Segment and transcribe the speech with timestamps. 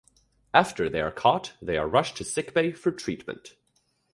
[0.51, 3.53] After they are caught, they are rushed to sick bay for treatment.